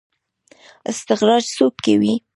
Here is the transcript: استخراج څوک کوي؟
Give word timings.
استخراج 0.91 1.43
څوک 1.55 1.73
کوي؟ 1.85 2.13